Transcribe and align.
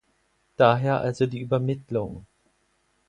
Daher 0.57 0.99
also 1.01 1.27
die 1.27 1.39
Übermittlung. 1.41 2.25